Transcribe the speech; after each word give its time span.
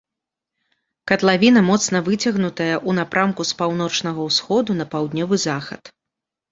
Катлавіна 1.11 1.63
моцна 1.67 1.97
выцягнутая 2.09 2.71
ў 2.79 2.91
напрамку 3.01 3.41
з 3.51 3.61
паўночнага 3.63 4.19
ўсходу 4.33 4.71
на 4.83 4.93
паўднёвы 4.97 5.35
захад. 5.51 5.81